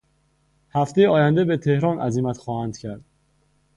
[0.71, 3.01] هفتهٔ آینده به تهران عزیمت خواهند کرد.